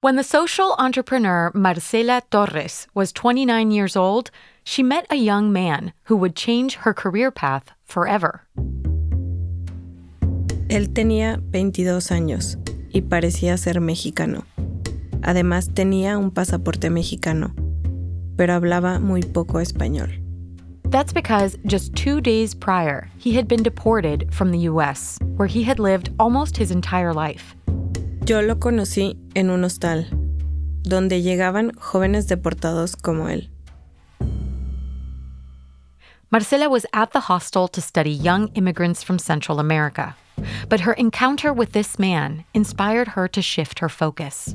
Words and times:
When 0.00 0.14
the 0.14 0.22
social 0.22 0.76
entrepreneur 0.78 1.50
Marcela 1.54 2.22
Torres 2.30 2.86
was 2.94 3.12
29 3.12 3.72
years 3.72 3.96
old, 3.96 4.30
she 4.62 4.80
met 4.80 5.08
a 5.10 5.16
young 5.16 5.52
man 5.52 5.92
who 6.04 6.14
would 6.14 6.36
change 6.36 6.76
her 6.76 6.94
career 6.94 7.32
path 7.32 7.72
forever. 7.82 8.46
Él 10.68 10.94
tenía 10.94 11.40
22 11.50 12.12
años 12.12 12.56
y 12.94 13.00
parecía 13.00 13.58
ser 13.58 13.80
mexicano. 13.80 14.44
Además 15.22 15.74
tenía 15.74 16.16
un 16.16 16.30
pasaporte 16.30 16.90
mexicano, 16.90 17.52
pero 18.36 18.54
hablaba 18.54 19.00
muy 19.00 19.22
poco 19.22 19.58
español. 19.58 20.22
That's 20.90 21.12
because 21.12 21.58
just 21.66 21.96
two 21.96 22.20
days 22.20 22.54
prior, 22.54 23.08
he 23.18 23.34
had 23.34 23.48
been 23.48 23.64
deported 23.64 24.32
from 24.32 24.52
the 24.52 24.68
US, 24.70 25.18
where 25.36 25.48
he 25.48 25.64
had 25.64 25.80
lived 25.80 26.10
almost 26.20 26.56
his 26.56 26.70
entire 26.70 27.12
life. 27.12 27.56
Yo 28.28 28.42
lo 28.42 28.58
conocí 28.58 29.16
en 29.34 29.48
un 29.48 29.64
hostal, 29.64 30.06
donde 30.82 31.22
llegaban 31.22 31.72
jóvenes 31.78 32.28
deportados 32.28 32.94
como 32.94 33.30
él. 33.30 33.48
Marcela 36.30 36.68
was 36.68 36.84
at 36.92 37.12
the 37.12 37.20
hostel 37.20 37.68
to 37.68 37.80
study 37.80 38.10
young 38.10 38.48
immigrants 38.48 39.02
from 39.02 39.18
Central 39.18 39.58
America. 39.58 40.14
But 40.68 40.80
her 40.80 40.92
encounter 40.92 41.54
with 41.54 41.72
this 41.72 41.98
man 41.98 42.44
inspired 42.52 43.08
her 43.16 43.28
to 43.28 43.40
shift 43.40 43.78
her 43.78 43.88
focus. 43.88 44.54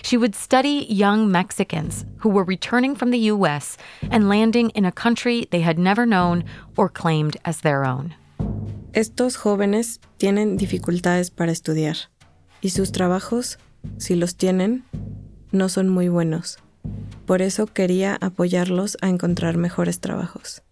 She 0.00 0.16
would 0.16 0.34
study 0.34 0.86
young 0.88 1.30
Mexicans 1.30 2.06
who 2.20 2.30
were 2.30 2.42
returning 2.42 2.96
from 2.96 3.10
the 3.10 3.28
U.S. 3.34 3.76
and 4.10 4.30
landing 4.30 4.70
in 4.70 4.86
a 4.86 4.92
country 4.92 5.46
they 5.50 5.60
had 5.60 5.78
never 5.78 6.06
known 6.06 6.42
or 6.74 6.88
claimed 6.88 7.36
as 7.44 7.60
their 7.60 7.84
own. 7.84 8.14
Estos 8.94 9.36
jóvenes 9.36 9.98
tienen 10.16 10.56
dificultades 10.56 11.28
para 11.28 11.52
estudiar 11.52 12.08
y 12.60 12.70
sus 12.70 12.92
trabajos, 12.92 13.58
si 13.98 14.14
los 14.14 14.36
tienen, 14.36 14.84
no 15.52 15.68
son 15.68 15.88
muy 15.88 16.08
buenos. 16.08 16.58
Por 17.26 17.42
eso 17.42 17.66
quería 17.66 18.16
apoyarlos 18.20 18.96
a 19.00 19.08
encontrar 19.08 19.56
mejores 19.56 20.00
trabajos. 20.00 20.62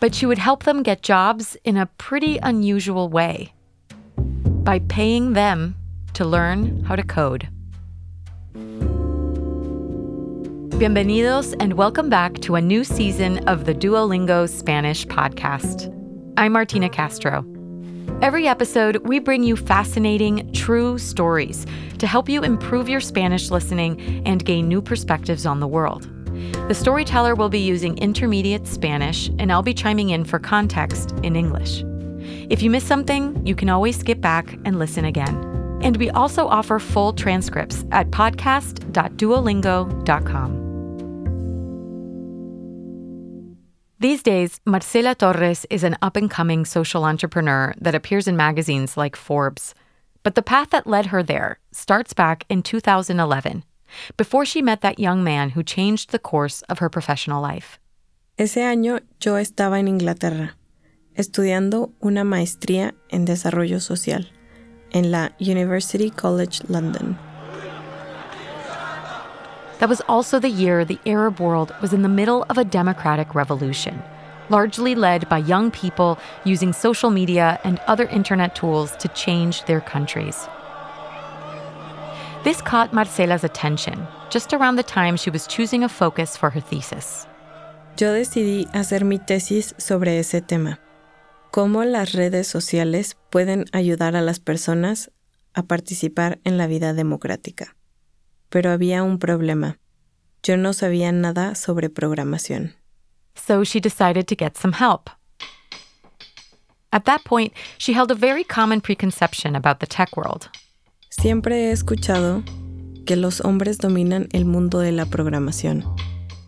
But 0.00 0.14
she 0.14 0.26
would 0.26 0.38
help 0.38 0.64
them 0.64 0.82
get 0.82 1.02
jobs 1.02 1.56
in 1.64 1.76
a 1.76 1.86
pretty 1.98 2.38
unusual 2.42 3.08
way 3.08 3.52
by 4.16 4.80
paying 4.88 5.34
them 5.34 5.74
to 6.14 6.24
learn 6.24 6.82
how 6.84 6.96
to 6.96 7.02
code. 7.02 7.48
Bienvenidos 10.78 11.54
and 11.60 11.74
welcome 11.74 12.08
back 12.08 12.40
to 12.40 12.54
a 12.54 12.60
new 12.60 12.84
season 12.84 13.46
of 13.46 13.66
the 13.66 13.74
Duolingo 13.74 14.48
Spanish 14.48 15.06
podcast. 15.06 15.94
I'm 16.38 16.52
Martina 16.52 16.88
Castro. 16.88 17.44
Every 18.22 18.46
episode, 18.46 18.98
we 18.98 19.18
bring 19.18 19.42
you 19.42 19.56
fascinating, 19.56 20.52
true 20.52 20.98
stories 20.98 21.66
to 21.98 22.06
help 22.06 22.28
you 22.28 22.44
improve 22.44 22.88
your 22.88 23.00
Spanish 23.00 23.50
listening 23.50 24.22
and 24.26 24.44
gain 24.44 24.68
new 24.68 24.82
perspectives 24.82 25.46
on 25.46 25.60
the 25.60 25.66
world. 25.66 26.06
The 26.68 26.74
storyteller 26.74 27.34
will 27.34 27.48
be 27.48 27.60
using 27.60 27.96
intermediate 27.98 28.66
Spanish, 28.66 29.30
and 29.38 29.50
I'll 29.50 29.62
be 29.62 29.74
chiming 29.74 30.10
in 30.10 30.24
for 30.24 30.38
context 30.38 31.12
in 31.22 31.34
English. 31.34 31.82
If 32.50 32.62
you 32.62 32.70
miss 32.70 32.84
something, 32.84 33.46
you 33.46 33.54
can 33.54 33.70
always 33.70 33.98
skip 33.98 34.20
back 34.20 34.52
and 34.64 34.78
listen 34.78 35.06
again. 35.06 35.78
And 35.82 35.96
we 35.96 36.10
also 36.10 36.46
offer 36.46 36.78
full 36.78 37.14
transcripts 37.14 37.86
at 37.90 38.10
podcast.duolingo.com. 38.10 40.59
These 44.00 44.22
days, 44.22 44.60
Marcela 44.64 45.14
Torres 45.14 45.66
is 45.68 45.84
an 45.84 45.94
up 46.00 46.16
and 46.16 46.30
coming 46.30 46.64
social 46.64 47.04
entrepreneur 47.04 47.74
that 47.78 47.94
appears 47.94 48.26
in 48.26 48.34
magazines 48.34 48.96
like 48.96 49.14
Forbes. 49.14 49.74
But 50.22 50.36
the 50.36 50.42
path 50.42 50.70
that 50.70 50.86
led 50.86 51.06
her 51.12 51.22
there 51.22 51.58
starts 51.70 52.14
back 52.14 52.46
in 52.48 52.62
2011, 52.62 53.62
before 54.16 54.46
she 54.46 54.62
met 54.62 54.80
that 54.80 54.98
young 54.98 55.22
man 55.22 55.50
who 55.50 55.62
changed 55.62 56.12
the 56.12 56.18
course 56.18 56.62
of 56.62 56.78
her 56.78 56.88
professional 56.88 57.42
life. 57.42 57.78
Ese 58.38 58.64
año 58.64 59.00
yo 59.20 59.34
estaba 59.34 59.78
en 59.78 59.86
Inglaterra, 59.88 60.56
estudiando 61.14 61.92
una 62.02 62.24
maestría 62.24 62.94
en 63.10 63.26
desarrollo 63.26 63.80
social 63.80 64.30
en 64.92 65.10
la 65.10 65.32
University 65.38 66.10
College 66.10 66.62
London. 66.68 67.18
That 69.80 69.88
was 69.88 70.02
also 70.02 70.38
the 70.38 70.50
year 70.50 70.84
the 70.84 71.00
Arab 71.06 71.40
world 71.40 71.74
was 71.80 71.94
in 71.94 72.02
the 72.02 72.08
middle 72.08 72.44
of 72.50 72.58
a 72.58 72.64
democratic 72.64 73.34
revolution, 73.34 74.02
largely 74.50 74.94
led 74.94 75.26
by 75.30 75.38
young 75.38 75.70
people 75.70 76.18
using 76.44 76.74
social 76.74 77.08
media 77.08 77.58
and 77.64 77.78
other 77.86 78.04
internet 78.04 78.54
tools 78.54 78.92
to 78.98 79.08
change 79.08 79.64
their 79.64 79.80
countries. 79.80 80.46
This 82.44 82.60
caught 82.60 82.92
Marcela's 82.92 83.42
attention 83.42 84.06
just 84.28 84.52
around 84.52 84.76
the 84.76 84.82
time 84.82 85.16
she 85.16 85.30
was 85.30 85.46
choosing 85.46 85.82
a 85.82 85.88
focus 85.88 86.36
for 86.36 86.50
her 86.50 86.60
thesis. 86.60 87.26
Yo 87.96 88.12
decidí 88.12 88.66
hacer 88.74 89.04
mi 89.04 89.18
tesis 89.18 89.74
sobre 89.78 90.18
ese 90.18 90.42
tema. 90.42 90.78
Cómo 91.52 91.84
las 91.84 92.12
redes 92.12 92.46
sociales 92.46 93.16
pueden 93.30 93.64
ayudar 93.72 94.14
a 94.14 94.20
las 94.20 94.40
personas 94.40 95.10
a 95.54 95.62
participar 95.62 96.38
en 96.44 96.58
la 96.58 96.66
vida 96.66 96.92
democrática. 96.92 97.76
Pero 98.50 98.70
había 98.70 99.02
un 99.02 99.18
problema. 99.18 99.78
Yo 100.42 100.56
no 100.56 100.72
sabía 100.72 101.12
nada 101.12 101.54
sobre 101.54 101.88
programación. 101.88 102.74
So 103.34 103.64
she 103.64 103.80
decided 103.80 104.26
to 104.26 104.36
get 104.36 104.56
some 104.56 104.74
help. 104.74 105.08
At 106.92 107.04
that 107.04 107.24
point, 107.24 107.52
she 107.78 107.92
held 107.92 108.10
a 108.10 108.14
very 108.14 108.44
common 108.44 108.80
preconception 108.80 109.54
about 109.54 109.78
the 109.78 109.86
tech 109.86 110.16
world. 110.16 110.48
Siempre 111.08 111.68
he 111.68 111.72
escuchado 111.72 112.42
que 113.06 113.16
los 113.16 113.40
hombres 113.40 113.78
dominan 113.78 114.28
el 114.32 114.44
mundo 114.44 114.80
de 114.80 114.92
la 114.92 115.06
programación, 115.06 115.84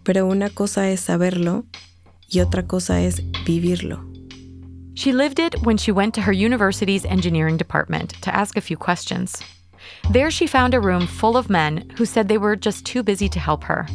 pero 0.04 0.26
una 0.26 0.50
cosa 0.50 0.88
es 0.90 1.00
saberlo 1.00 1.64
y 2.28 2.40
otra 2.40 2.66
cosa 2.66 3.00
es 3.02 3.22
vivirlo. 3.44 4.04
She 4.94 5.12
lived 5.12 5.38
it 5.38 5.56
when 5.64 5.76
she 5.76 5.92
went 5.92 6.14
to 6.14 6.20
her 6.22 6.32
university's 6.32 7.04
engineering 7.04 7.56
department 7.56 8.14
to 8.22 8.34
ask 8.34 8.56
a 8.56 8.60
few 8.60 8.76
questions. 8.76 9.42
There, 10.10 10.30
she 10.30 10.46
found 10.46 10.74
a 10.74 10.80
room 10.80 11.06
full 11.06 11.36
of 11.36 11.48
men 11.48 11.90
who 11.96 12.04
said 12.04 12.28
they 12.28 12.38
were 12.38 12.56
just 12.56 12.84
too 12.84 13.02
busy 13.02 13.28
to 13.28 13.38
help 13.38 13.64
her. 13.64 13.86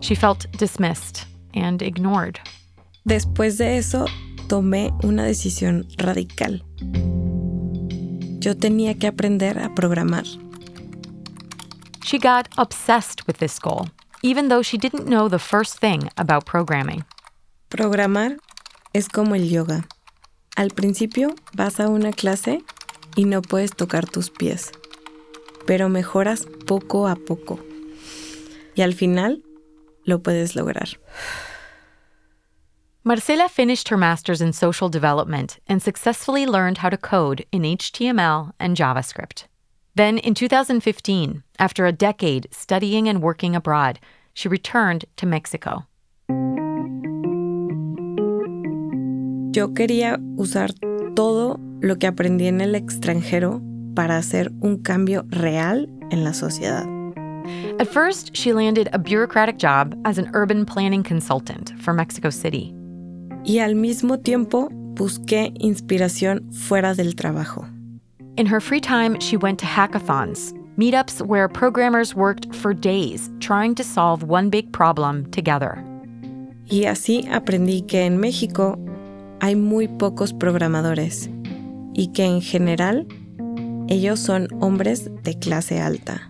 She 0.00 0.14
felt 0.14 0.46
dismissed 0.52 1.26
and 1.54 1.82
ignored. 1.82 2.40
Después 3.08 3.58
de 3.58 3.76
eso, 3.78 4.06
tomé 4.48 4.92
una 5.04 5.24
decisión 5.24 5.86
radical. 5.98 6.60
Yo 8.40 8.54
tenía 8.54 8.98
que 8.98 9.08
aprender 9.08 9.58
a 9.58 9.68
programar. 9.74 10.24
She 12.04 12.18
got 12.18 12.48
obsessed 12.56 13.26
with 13.26 13.38
this 13.38 13.58
goal, 13.58 13.88
even 14.22 14.48
though 14.48 14.62
she 14.62 14.78
didn't 14.78 15.06
know 15.06 15.28
the 15.28 15.38
first 15.38 15.78
thing 15.78 16.08
about 16.16 16.46
programming. 16.46 17.04
Programar 17.70 18.38
es 18.92 19.08
como 19.08 19.34
el 19.34 19.44
yoga. 19.44 19.84
Al 20.56 20.70
principio 20.70 21.34
vas 21.54 21.78
a 21.78 21.88
una 21.88 22.12
clase 22.12 22.62
y 23.16 23.24
no 23.24 23.42
puedes 23.42 23.70
tocar 23.76 24.06
tus 24.06 24.30
pies, 24.30 24.72
pero 25.70 25.88
mejoras 25.88 26.48
poco 26.66 27.06
a 27.06 27.14
poco. 27.14 27.60
Y 28.74 28.82
al 28.82 28.92
final 28.92 29.44
lo 30.04 30.18
puedes 30.18 30.56
lograr. 30.56 30.98
Marcela 33.04 33.48
finished 33.48 33.88
her 33.88 33.96
master's 33.96 34.40
in 34.40 34.52
social 34.52 34.88
development 34.88 35.60
and 35.68 35.80
successfully 35.80 36.44
learned 36.44 36.78
how 36.78 36.88
to 36.88 36.96
code 36.96 37.46
in 37.52 37.62
HTML 37.62 38.50
and 38.58 38.76
JavaScript. 38.76 39.44
Then, 39.94 40.18
in 40.18 40.34
2015, 40.34 41.44
after 41.60 41.86
a 41.86 41.92
decade 41.92 42.48
studying 42.50 43.08
and 43.08 43.22
working 43.22 43.54
abroad, 43.54 44.00
she 44.34 44.48
returned 44.48 45.04
to 45.18 45.24
Mexico. 45.24 45.86
Yo 49.52 49.72
quería 49.72 50.18
usar 50.36 50.72
todo 51.14 51.60
lo 51.80 51.96
que 52.00 52.08
aprendí 52.08 52.48
en 52.48 52.60
el 52.60 52.74
extranjero 52.74 53.62
para 53.94 54.16
hacer 54.16 54.50
un 54.60 54.78
cambio 54.78 55.24
real 55.30 55.88
en 56.10 56.24
la 56.24 56.32
sociedad. 56.32 56.86
At 57.78 57.88
first, 57.88 58.34
she 58.34 58.52
landed 58.52 58.88
a 58.92 58.98
bureaucratic 58.98 59.58
job 59.58 59.94
as 60.04 60.18
an 60.18 60.30
urban 60.34 60.64
planning 60.64 61.02
consultant 61.02 61.72
for 61.80 61.92
Mexico 61.94 62.30
City. 62.30 62.74
Y 63.44 63.58
al 63.58 63.74
mismo 63.74 64.22
tiempo 64.22 64.68
busqué 64.94 65.52
inspiración 65.60 66.52
fuera 66.52 66.94
del 66.94 67.14
trabajo. 67.14 67.66
In 68.36 68.46
her 68.46 68.60
free 68.60 68.80
time, 68.80 69.18
she 69.18 69.36
went 69.36 69.58
to 69.60 69.66
hackathons, 69.66 70.52
meetups 70.76 71.26
where 71.26 71.48
programmers 71.48 72.14
worked 72.14 72.54
for 72.54 72.74
days 72.74 73.30
trying 73.40 73.74
to 73.74 73.84
solve 73.84 74.22
one 74.22 74.50
big 74.50 74.72
problem 74.72 75.30
together. 75.30 75.82
Y 76.70 76.86
así 76.86 77.26
aprendí 77.28 77.86
que 77.86 78.04
en 78.04 78.20
México 78.20 78.78
hay 79.40 79.56
muy 79.56 79.88
pocos 79.88 80.32
programadores 80.32 81.28
y 81.94 82.12
que 82.12 82.24
en 82.24 82.40
general 82.40 83.06
ellos 83.90 84.20
son 84.20 84.48
hombres 84.60 85.10
de 85.22 85.34
clase 85.34 85.80
alta. 85.80 86.20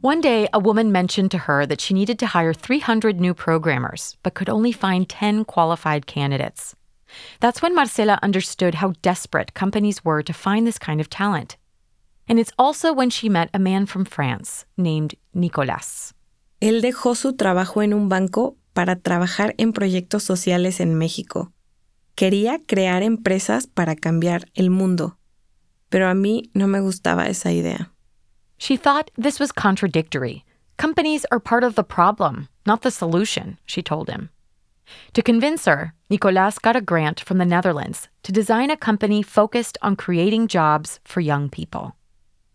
One 0.00 0.20
day, 0.20 0.48
a 0.52 0.58
woman 0.58 0.90
mentioned 0.90 1.30
to 1.30 1.38
her 1.38 1.64
that 1.66 1.80
she 1.80 1.94
needed 1.94 2.18
to 2.18 2.26
hire 2.26 2.52
300 2.52 3.20
new 3.20 3.34
programmers, 3.34 4.16
but 4.24 4.34
could 4.34 4.48
only 4.48 4.72
find 4.72 5.08
10 5.08 5.44
qualified 5.44 6.06
candidates. 6.06 6.74
That's 7.38 7.62
when 7.62 7.74
Marcela 7.74 8.18
understood 8.20 8.76
how 8.76 8.94
desperate 9.02 9.54
companies 9.54 10.04
were 10.04 10.22
to 10.24 10.32
find 10.32 10.66
this 10.66 10.78
kind 10.78 11.00
of 11.00 11.08
talent. 11.08 11.56
And 12.28 12.40
it's 12.40 12.52
also 12.58 12.92
when 12.92 13.10
she 13.10 13.28
met 13.28 13.50
a 13.54 13.60
man 13.60 13.86
from 13.86 14.04
France 14.04 14.64
named 14.76 15.14
Nicolas. 15.34 16.14
Él 16.60 16.80
dejó 16.80 17.14
su 17.14 17.34
trabajo 17.34 17.82
en 17.82 17.92
un 17.92 18.08
banco 18.08 18.56
para 18.74 18.96
trabajar 18.96 19.54
en 19.58 19.72
proyectos 19.72 20.24
sociales 20.24 20.80
en 20.80 20.96
México. 20.96 21.52
Quería 22.16 22.58
crear 22.66 23.02
empresas 23.02 23.66
para 23.66 23.94
cambiar 23.94 24.48
el 24.54 24.70
mundo, 24.70 25.18
pero 25.92 26.08
a 26.08 26.14
mí 26.14 26.50
no 26.54 26.66
me 26.66 26.80
gustaba 26.80 27.28
esa 27.28 27.52
idea. 27.52 27.90
She 28.56 28.78
thought 28.78 29.10
this 29.16 29.38
was 29.38 29.52
contradictory. 29.52 30.44
Companies 30.78 31.26
are 31.30 31.38
part 31.38 31.64
of 31.64 31.74
the 31.74 31.84
problem, 31.84 32.48
not 32.64 32.80
the 32.80 32.90
solution, 32.90 33.58
she 33.66 33.82
told 33.82 34.08
him. 34.08 34.30
To 35.12 35.22
convince 35.22 35.66
her, 35.66 35.92
Nicolas 36.08 36.58
got 36.58 36.76
a 36.76 36.80
grant 36.80 37.20
from 37.20 37.36
the 37.36 37.44
Netherlands 37.44 38.08
to 38.22 38.32
design 38.32 38.70
a 38.70 38.76
company 38.76 39.22
focused 39.22 39.76
on 39.82 39.96
creating 39.96 40.48
jobs 40.48 40.98
for 41.04 41.20
young 41.20 41.50
people. 41.50 41.94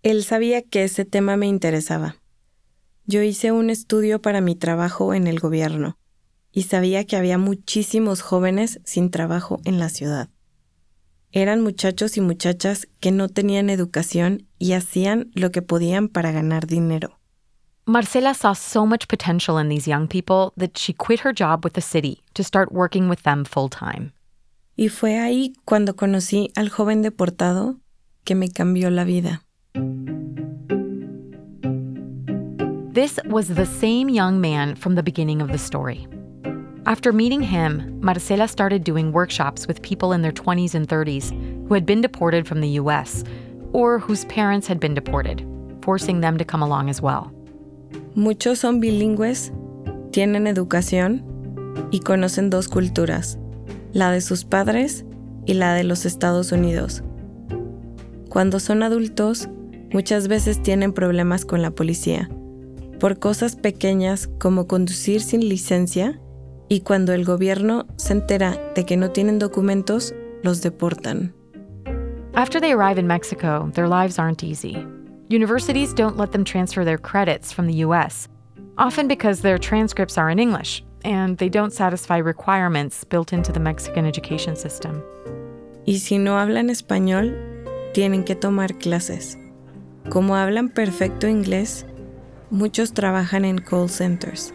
Él 0.04 0.24
sabía 0.24 0.64
que 0.64 0.84
ese 0.84 1.06
tema 1.06 1.38
me 1.38 1.48
interesaba. 1.48 2.16
Yo 3.06 3.22
hice 3.22 3.52
un 3.52 3.70
estudio 3.70 4.20
para 4.20 4.42
mi 4.42 4.56
trabajo 4.56 5.14
en 5.14 5.28
el 5.28 5.40
gobierno 5.40 5.96
y 6.52 6.64
sabía 6.64 7.06
que 7.06 7.18
había 7.18 7.38
muchísimos 7.38 8.22
jóvenes 8.22 8.80
sin 8.84 9.12
trabajo 9.12 9.60
en 9.64 9.80
la 9.80 9.90
ciudad. 9.90 10.30
Eran 11.32 11.62
muchachos 11.62 12.18
y 12.18 12.22
muchachas 12.22 12.88
que 13.00 13.12
no 13.12 13.28
tenían 13.28 13.70
educación 13.70 14.48
y 14.58 14.74
hacían 14.74 15.30
lo 15.34 15.52
que 15.52 15.62
podían 15.62 16.08
para 16.08 16.32
ganar 16.32 16.68
dinero. 16.68 17.20
Marcela 17.86 18.34
saw 18.34 18.54
so 18.54 18.86
much 18.86 19.08
potential 19.08 19.58
in 19.58 19.70
these 19.70 19.88
young 19.90 20.08
people 20.08 20.52
that 20.58 20.78
she 20.78 20.94
quit 20.94 21.22
her 21.22 21.34
job 21.34 21.64
with 21.64 21.74
the 21.74 21.82
city 21.82 22.22
to 22.34 22.44
start 22.44 22.72
working 22.72 23.08
with 23.08 23.24
them 23.24 23.46
full 23.46 23.70
time. 23.70 24.14
Y 24.76 24.90
fue 24.90 25.18
ahí 25.18 25.54
cuando 25.66 25.96
conocí 25.96 26.52
al 26.56 26.70
joven 26.70 27.02
deportado 27.02 27.78
que 28.26 28.36
me 28.36 28.50
cambió 28.50 28.90
la 28.90 29.06
vida. 29.06 29.42
This 32.94 33.20
was 33.30 33.48
the 33.50 33.66
same 33.66 34.10
young 34.10 34.42
man 34.42 34.76
from 34.76 34.96
the 34.96 35.04
beginning 35.04 35.42
of 35.42 35.52
the 35.52 35.58
story. 35.58 36.08
After 36.88 37.12
meeting 37.12 37.42
him, 37.42 38.00
Marcela 38.00 38.48
started 38.48 38.86
doing 38.86 39.12
workshops 39.12 39.68
with 39.68 39.82
people 39.82 40.14
in 40.14 40.22
their 40.22 40.32
20s 40.32 40.74
and 40.74 40.88
30s 40.88 41.34
who 41.68 41.74
had 41.74 41.86
been 41.86 42.00
deported 42.00 42.48
from 42.48 42.62
the 42.62 42.80
US 42.80 43.26
or 43.74 44.00
whose 44.00 44.24
parents 44.24 44.68
had 44.68 44.80
been 44.80 44.94
deported, 44.94 45.46
forcing 45.82 46.22
them 46.22 46.38
to 46.38 46.46
come 46.46 46.64
along 46.64 46.90
as 46.90 47.02
well. 47.02 47.30
Muchos 48.16 48.60
son 48.60 48.80
bilingües, 48.80 49.52
tienen 50.12 50.48
educación 50.48 51.24
y 51.92 52.00
conocen 52.00 52.50
dos 52.50 52.70
culturas, 52.70 53.38
la 53.92 54.10
de 54.10 54.22
sus 54.22 54.46
padres 54.46 55.04
y 55.46 55.56
la 55.56 55.74
de 55.74 55.84
los 55.84 56.06
Estados 56.06 56.54
Unidos. 56.54 57.04
Cuando 58.30 58.62
son 58.62 58.82
adultos, 58.82 59.50
muchas 59.92 60.30
veces 60.30 60.64
tienen 60.64 60.94
problemas 60.94 61.44
con 61.44 61.62
la 61.62 61.72
policía, 61.72 62.30
por 62.98 63.20
cosas 63.20 63.58
pequeñas 63.58 64.30
como 64.40 64.68
conducir 64.68 65.20
sin 65.20 65.50
licencia 65.50 66.22
y 66.70 66.82
cuando 66.82 67.14
el 67.14 67.24
gobierno 67.24 67.86
se 67.98 68.14
entera 68.14 68.58
de 68.76 68.86
que 68.86 68.98
no 68.98 69.12
tienen 69.12 69.40
documentos, 69.40 70.14
los 70.44 70.62
deportan. 70.62 71.34
After 72.34 72.60
they 72.60 72.72
arrive 72.72 73.00
in 73.00 73.08
Mexico, 73.08 73.70
their 73.74 73.88
lives 73.88 74.20
aren't 74.20 74.44
easy. 74.44 74.86
Universities 75.30 75.94
don't 75.94 76.18
let 76.18 76.32
them 76.32 76.44
transfer 76.44 76.86
their 76.86 76.98
credits 76.98 77.52
from 77.52 77.68
the 77.68 77.84
US, 77.86 78.28
often 78.78 79.08
because 79.08 79.42
their 79.42 79.58
transcripts 79.58 80.18
are 80.18 80.30
in 80.30 80.40
English 80.40 80.84
and 81.04 81.38
they 81.38 81.50
don't 81.50 81.74
satisfy 81.74 82.18
requirements 82.18 83.04
built 83.06 83.34
into 83.34 83.52
the 83.52 83.60
Mexican 83.60 84.06
education 84.06 84.56
system. 84.56 85.02
Y 85.86 86.00
si 86.00 86.18
no 86.18 86.38
hablan 86.38 86.70
español, 86.70 87.34
tienen 87.94 88.26
que 88.26 88.36
tomar 88.36 88.78
clases. 88.78 89.38
Como 90.10 90.36
hablan 90.36 90.70
perfecto 90.70 91.28
inglés, 91.28 91.86
muchos 92.52 92.94
trabajan 92.94 93.46
en 93.46 93.60
call 93.60 93.90
centers 93.90 94.54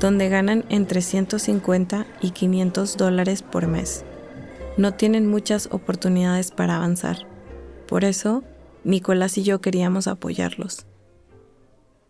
donde 0.00 0.28
ganan 0.28 0.64
entre 0.68 1.02
150 1.02 2.06
y 2.20 2.30
500 2.30 2.96
dólares 2.96 3.42
por 3.42 3.66
mes. 3.66 4.04
No 4.76 4.94
tienen 4.94 5.26
muchas 5.26 5.68
oportunidades 5.70 6.50
para 6.50 6.76
avanzar. 6.76 7.26
Por 7.86 8.04
eso, 8.04 8.42
Nicolás 8.82 9.38
y 9.38 9.44
yo 9.44 9.60
queríamos 9.60 10.06
apoyarlos. 10.06 10.86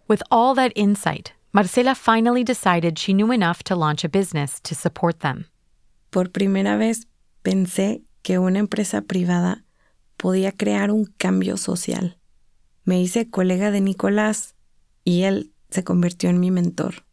With 0.08 0.20
all 0.30 0.54
that 0.56 0.72
insight, 0.74 1.30
Marcela 1.52 1.94
finally 1.94 2.42
decided 2.42 2.98
she 2.98 3.12
knew 3.12 3.32
enough 3.32 3.62
to 3.64 3.76
launch 3.76 4.04
a 4.04 4.08
business 4.08 4.60
to 4.62 4.74
support 4.74 5.20
them. 5.20 5.46
Por 6.10 6.30
primera 6.30 6.76
vez 6.76 7.06
pensé 7.42 8.02
que 8.22 8.38
una 8.38 8.58
empresa 8.58 9.02
privada 9.02 9.64
podía 10.16 10.52
crear 10.52 10.90
un 10.90 11.04
cambio 11.16 11.56
social. 11.56 12.18
Me 12.84 13.00
hice 13.00 13.30
colega 13.30 13.70
de 13.70 13.80
Nicolás 13.80 14.54
y 15.04 15.22
él 15.22 15.52
se 15.70 15.84
convirtió 15.84 16.30
en 16.30 16.40
mi 16.40 16.50
mentor. 16.50 17.04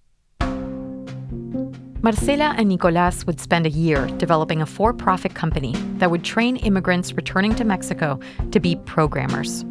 Marcela 2.03 2.55
and 2.57 2.67
Nicolas 2.67 3.27
would 3.27 3.39
spend 3.39 3.67
a 3.67 3.69
year 3.69 4.07
developing 4.17 4.59
a 4.59 4.65
for 4.65 4.91
profit 4.91 5.35
company 5.35 5.73
that 5.99 6.09
would 6.09 6.23
train 6.23 6.57
immigrants 6.57 7.13
returning 7.13 7.53
to 7.53 7.63
Mexico 7.63 8.19
to 8.49 8.59
be 8.59 8.75
programmers. 8.75 9.63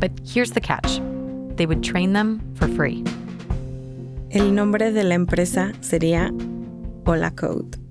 But 0.00 0.10
here's 0.26 0.50
the 0.50 0.60
catch 0.60 1.00
they 1.56 1.66
would 1.66 1.84
train 1.84 2.14
them 2.14 2.40
for 2.56 2.66
free. 2.66 3.04
El 4.32 4.50
nombre 4.50 4.90
de 4.90 5.04
la 5.04 5.14
empresa 5.14 5.72
sería 5.80 6.30
Hola 7.06 7.30
Code. 7.30 7.87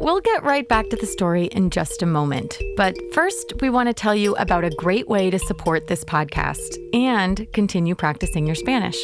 We'll 0.00 0.20
get 0.20 0.44
right 0.44 0.66
back 0.66 0.90
to 0.90 0.96
the 0.96 1.06
story 1.06 1.46
in 1.46 1.70
just 1.70 2.02
a 2.02 2.06
moment. 2.06 2.56
But 2.76 2.96
first, 3.12 3.54
we 3.60 3.68
want 3.68 3.88
to 3.88 3.92
tell 3.92 4.14
you 4.14 4.36
about 4.36 4.62
a 4.62 4.70
great 4.70 5.08
way 5.08 5.28
to 5.28 5.40
support 5.40 5.88
this 5.88 6.04
podcast 6.04 6.76
and 6.94 7.52
continue 7.52 7.96
practicing 7.96 8.46
your 8.46 8.54
Spanish. 8.54 8.96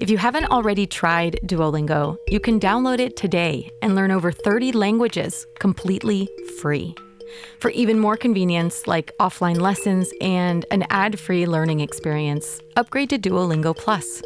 If 0.00 0.10
you 0.10 0.18
haven't 0.18 0.50
already 0.50 0.86
tried 0.86 1.40
Duolingo, 1.46 2.18
you 2.28 2.40
can 2.40 2.60
download 2.60 2.98
it 2.98 3.16
today 3.16 3.70
and 3.80 3.94
learn 3.94 4.10
over 4.10 4.30
30 4.30 4.72
languages 4.72 5.46
completely 5.60 6.28
free. 6.60 6.94
For 7.58 7.70
even 7.70 7.98
more 7.98 8.18
convenience, 8.18 8.86
like 8.86 9.16
offline 9.18 9.58
lessons 9.58 10.12
and 10.20 10.66
an 10.70 10.84
ad 10.90 11.18
free 11.18 11.46
learning 11.46 11.80
experience, 11.80 12.60
upgrade 12.76 13.10
to 13.10 13.18
Duolingo 13.18 13.74
Plus. 13.74 14.22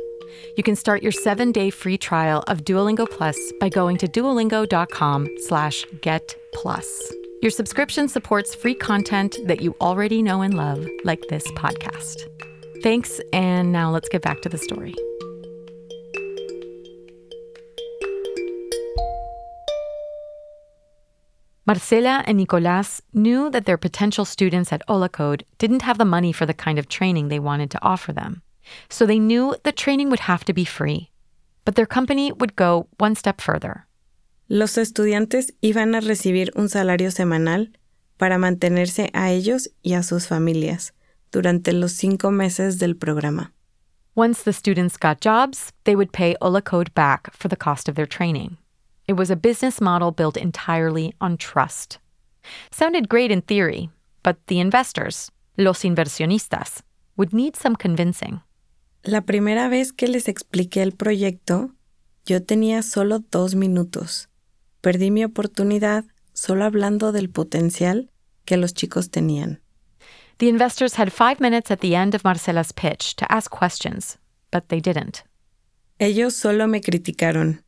You 0.56 0.62
can 0.62 0.76
start 0.76 1.02
your 1.02 1.12
seven-day 1.12 1.70
free 1.70 1.98
trial 1.98 2.44
of 2.46 2.64
Duolingo 2.64 3.08
Plus 3.10 3.38
by 3.60 3.68
going 3.68 3.96
to 3.98 4.06
duolingo.com 4.06 5.28
slash 5.38 5.84
get 6.00 6.36
plus. 6.54 7.12
Your 7.42 7.50
subscription 7.50 8.08
supports 8.08 8.54
free 8.54 8.74
content 8.74 9.36
that 9.46 9.62
you 9.62 9.74
already 9.80 10.22
know 10.22 10.42
and 10.42 10.54
love, 10.54 10.86
like 11.04 11.22
this 11.28 11.46
podcast. 11.52 12.16
Thanks, 12.82 13.20
and 13.32 13.72
now 13.72 13.90
let's 13.90 14.08
get 14.08 14.22
back 14.22 14.42
to 14.42 14.48
the 14.48 14.58
story. 14.58 14.94
Marcela 21.64 22.24
and 22.26 22.38
Nicolas 22.38 23.00
knew 23.14 23.48
that 23.50 23.66
their 23.66 23.78
potential 23.78 24.24
students 24.24 24.72
at 24.72 24.82
Hola 24.88 25.08
Code 25.08 25.44
didn't 25.58 25.82
have 25.82 25.96
the 25.96 26.04
money 26.04 26.32
for 26.32 26.44
the 26.44 26.54
kind 26.54 26.78
of 26.78 26.88
training 26.88 27.28
they 27.28 27.38
wanted 27.38 27.70
to 27.70 27.82
offer 27.82 28.12
them. 28.12 28.42
So 28.88 29.06
they 29.06 29.18
knew 29.18 29.54
the 29.64 29.72
training 29.72 30.10
would 30.10 30.20
have 30.20 30.44
to 30.44 30.52
be 30.52 30.64
free. 30.64 31.10
But 31.64 31.74
their 31.74 31.86
company 31.86 32.32
would 32.32 32.56
go 32.56 32.88
one 32.98 33.14
step 33.14 33.40
further. 33.40 33.86
Los 34.48 34.76
estudiantes 34.76 35.52
iban 35.62 35.94
a 35.96 36.00
recibir 36.00 36.50
un 36.56 36.68
salario 36.68 37.10
semanal 37.10 37.70
para 38.18 38.36
mantenerse 38.36 39.10
a 39.14 39.30
ellos 39.30 39.68
y 39.82 39.94
a 39.94 40.02
sus 40.02 40.26
familias 40.26 40.92
durante 41.30 41.72
los 41.72 41.92
cinco 41.92 42.30
meses 42.30 42.78
del 42.78 42.94
programa. 42.94 43.50
Once 44.14 44.42
the 44.42 44.52
students 44.52 44.98
got 44.98 45.22
jobs, 45.22 45.72
they 45.84 45.96
would 45.96 46.12
pay 46.12 46.36
Hola 46.42 46.60
Code 46.60 46.92
back 46.94 47.34
for 47.34 47.48
the 47.48 47.56
cost 47.56 47.88
of 47.88 47.94
their 47.94 48.06
training. 48.06 48.58
It 49.08 49.14
was 49.14 49.30
a 49.30 49.36
business 49.36 49.80
model 49.80 50.10
built 50.10 50.36
entirely 50.36 51.14
on 51.20 51.38
trust. 51.38 51.98
Sounded 52.70 53.08
great 53.08 53.30
in 53.30 53.40
theory, 53.40 53.90
but 54.22 54.36
the 54.48 54.60
investors, 54.60 55.30
los 55.56 55.82
inversionistas, 55.82 56.82
would 57.16 57.32
need 57.32 57.56
some 57.56 57.74
convincing. 57.74 58.42
La 59.04 59.22
primera 59.22 59.68
vez 59.68 59.92
que 59.92 60.06
les 60.06 60.28
expliqué 60.28 60.80
el 60.80 60.92
proyecto, 60.92 61.72
yo 62.24 62.44
tenía 62.44 62.82
solo 62.82 63.18
dos 63.18 63.56
minutos. 63.56 64.28
Perdí 64.80 65.10
mi 65.10 65.24
oportunidad 65.24 66.04
solo 66.32 66.64
hablando 66.64 67.10
del 67.10 67.28
potencial 67.28 68.10
que 68.44 68.56
los 68.56 68.74
chicos 68.74 69.10
tenían. 69.10 69.60
The 70.38 70.46
investors 70.46 70.98
had 70.98 71.10
five 71.10 71.40
minutes 71.40 71.72
at 71.72 71.80
the 71.80 71.96
end 71.96 72.14
of 72.14 72.22
Marcela's 72.24 72.72
pitch 72.72 73.16
to 73.16 73.26
ask 73.28 73.50
questions, 73.50 74.18
but 74.52 74.68
they 74.68 74.80
didn't. 74.80 75.24
Ellos 75.98 76.34
solo 76.34 76.68
me 76.68 76.80
criticaron. 76.80 77.64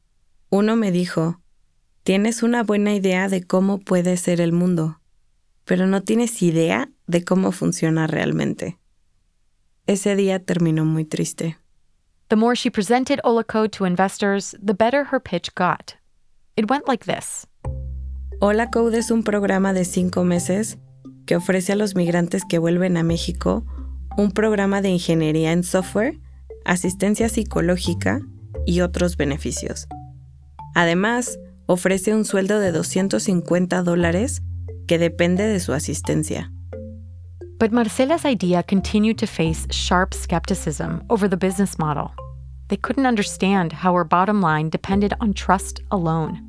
Uno 0.51 0.77
me 0.77 0.93
dijo, 0.93 1.41
tienes 2.05 2.45
una 2.45 2.63
buena 2.63 2.95
idea 2.95 3.29
de 3.29 3.43
cómo 3.43 3.79
puede 3.79 4.17
ser 4.19 4.41
el 4.41 4.53
mundo, 4.53 5.01
pero 5.65 5.89
no 5.89 6.05
tienes 6.05 6.43
idea 6.43 6.91
de 7.09 7.25
cómo 7.25 7.51
funciona 7.51 8.07
realmente. 8.07 8.79
Ese 9.87 10.17
día 10.17 10.39
terminó 10.39 10.87
muy 10.87 11.05
triste. 11.05 11.59
The 12.29 12.37
more 12.37 12.57
she 12.57 12.71
presented 12.71 13.21
Code 13.23 13.71
to 13.77 13.85
investors, 13.85 14.57
the 14.65 14.73
better 14.73 15.05
her 15.13 15.21
pitch 15.21 15.55
got. 15.55 15.97
It 16.57 16.71
went 16.71 16.89
like 16.89 17.05
this. 17.05 17.47
Code 18.73 18.97
es 18.97 19.11
un 19.11 19.23
programa 19.23 19.75
de 19.75 19.85
cinco 19.85 20.25
meses 20.25 20.79
que 21.27 21.37
ofrece 21.37 21.73
a 21.73 21.77
los 21.77 21.95
migrantes 21.95 22.45
que 22.49 22.59
vuelven 22.59 22.97
a 22.97 23.03
México 23.03 23.67
un 24.17 24.31
programa 24.31 24.81
de 24.81 24.89
ingeniería 24.89 25.53
en 25.53 25.65
software, 25.65 26.19
asistencia 26.65 27.29
psicológica 27.29 28.21
y 28.65 28.81
otros 28.81 29.19
beneficios. 29.19 29.87
Además, 30.75 31.39
ofrece 31.67 32.15
un 32.15 32.25
sueldo 32.25 32.59
de 32.59 32.73
250 32.73 33.83
dólares 33.83 34.43
que 34.87 34.99
depende 34.99 35.47
de 35.47 35.61
su 35.61 35.75
asistencia. 35.75 36.53
But 37.59 37.73
Marcela's 37.73 38.25
idea 38.25 38.63
continued 38.63 39.19
to 39.19 39.27
face 39.27 39.67
sharp 39.71 40.13
skepticism 40.13 41.05
over 41.09 41.29
the 41.29 41.37
business 41.37 41.79
model. 41.79 42.13
They 42.69 42.77
couldn't 42.77 43.07
understand 43.07 43.73
how 43.73 43.95
her 43.95 44.05
bottom 44.05 44.41
line 44.41 44.71
depended 44.71 45.15
on 45.21 45.35
trust 45.35 45.81
alone. 45.91 46.41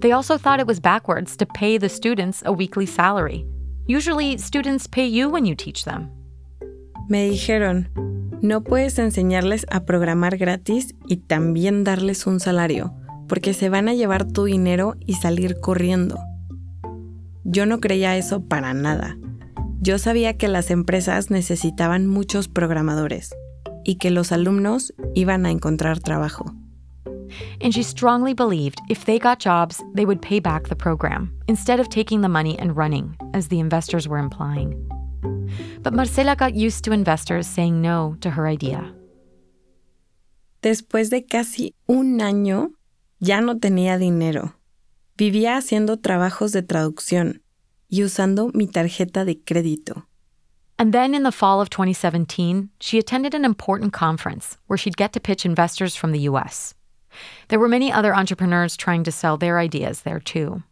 They 0.00 0.12
also 0.12 0.38
thought 0.38 0.60
it 0.60 0.66
was 0.66 0.80
backwards 0.80 1.36
to 1.36 1.46
pay 1.46 1.78
the 1.78 1.88
students 1.88 2.42
a 2.44 2.52
weekly 2.52 2.86
salary. 2.86 3.46
Usually, 3.86 4.36
students 4.38 4.86
pay 4.86 5.06
you 5.06 5.28
when 5.28 5.44
you 5.44 5.54
teach 5.54 5.84
them. 5.84 6.10
Me 7.08 7.30
dijeron, 7.30 7.88
no 8.42 8.62
puedes 8.62 8.98
enseñarles 8.98 9.64
a 9.70 9.84
programar 9.84 10.36
gratis 10.36 10.94
y 11.08 11.16
también 11.16 11.84
darles 11.84 12.26
un 12.26 12.38
salario, 12.38 12.92
porque 13.28 13.54
se 13.54 13.70
van 13.70 13.88
a 13.88 13.94
llevar 13.94 14.30
tu 14.30 14.44
dinero 14.44 14.94
y 15.06 15.14
salir 15.14 15.58
corriendo. 15.60 16.18
Yo 17.44 17.64
no 17.64 17.80
creía 17.80 18.16
eso 18.16 18.44
para 18.44 18.74
nada. 18.74 19.16
Yo 19.88 19.96
sabía 19.96 20.36
que 20.36 20.48
las 20.48 20.70
empresas 20.70 21.30
necesitaban 21.30 22.06
muchos 22.06 22.46
programadores 22.46 23.34
y 23.84 23.94
que 23.94 24.10
los 24.10 24.32
alumnos 24.32 24.92
iban 25.14 25.46
a 25.46 25.50
encontrar 25.50 25.98
trabajo. 25.98 26.44
And 27.62 27.72
she 27.72 27.82
strongly 27.82 28.34
believed 28.34 28.82
if 28.90 29.06
they 29.06 29.18
got 29.18 29.42
jobs, 29.42 29.82
they 29.94 30.04
would 30.04 30.20
pay 30.20 30.40
back 30.40 30.68
the 30.68 30.76
program, 30.76 31.32
instead 31.46 31.80
of 31.80 31.88
taking 31.88 32.20
the 32.20 32.28
money 32.28 32.54
and 32.58 32.76
running, 32.76 33.16
as 33.32 33.48
the 33.48 33.58
investors 33.58 34.06
were 34.06 34.18
implying. 34.18 34.74
But 35.82 35.94
Marcela 35.94 36.36
got 36.36 36.54
used 36.54 36.84
to 36.84 36.92
investors 36.92 37.46
saying 37.46 37.80
no 37.80 38.14
to 38.20 38.28
her 38.28 38.46
idea. 38.46 38.94
Después 40.60 41.08
de 41.08 41.24
casi 41.24 41.74
un 41.86 42.20
año, 42.20 42.72
ya 43.20 43.40
no 43.40 43.58
tenía 43.58 43.96
dinero. 43.96 44.52
Vivía 45.16 45.56
haciendo 45.56 45.96
trabajos 45.96 46.52
de 46.52 46.60
traducción 46.60 47.40
y 47.90 48.02
usando 48.02 48.52
mi 48.54 48.66
tarjeta 48.66 49.24
de 49.24 49.36
crédito. 49.36 50.04
And 50.78 50.92
then 50.92 51.14
in 51.14 51.24
the 51.24 51.32
fall 51.32 51.60
of 51.60 51.70
2017, 51.70 52.70
she 52.80 52.98
attended 52.98 53.34
an 53.34 53.44
important 53.44 53.92
conference 53.92 54.58
where 54.68 54.76
she'd 54.76 54.96
get 54.96 55.12
to 55.14 55.20
pitch 55.20 55.44
investors 55.44 55.96
from 55.96 56.12
the 56.12 56.20
US. 56.30 56.74
There 57.48 57.58
were 57.58 57.68
many 57.68 57.90
other 57.90 58.14
entrepreneurs 58.14 58.76
trying 58.76 59.02
to 59.04 59.12
sell 59.12 59.36
their 59.36 59.58
ideas 59.58 60.02
there 60.02 60.20
too. 60.20 60.62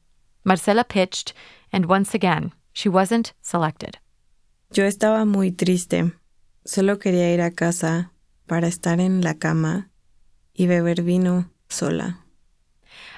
Marcela 0.45 0.85
pitched, 0.85 1.33
and 1.73 1.87
once 1.87 2.15
again, 2.15 2.53
she 2.73 2.89
wasn't 2.89 3.33
selected. 3.43 3.99
Yo 4.73 4.85
estaba 4.85 5.27
muy 5.27 5.51
triste. 5.51 6.13
Solo 6.65 6.99
quería 6.99 7.33
ir 7.33 7.41
a 7.41 7.51
casa 7.51 8.13
para 8.47 8.69
estar 8.69 9.01
en 9.01 9.23
la 9.23 9.35
cama 9.35 9.89
y 10.55 10.67
beber 10.67 11.03
vino 11.03 11.51
sola. 11.69 12.26